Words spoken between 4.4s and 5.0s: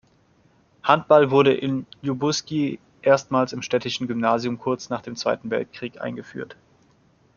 kurz